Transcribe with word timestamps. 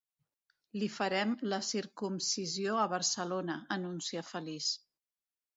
Li 0.83 0.87
farem 0.93 1.35
la 1.53 1.59
circumcisió 1.67 2.81
a 2.85 2.89
Barcelona, 2.97 3.61
anuncia 3.79 4.29
feliç. 4.35 4.75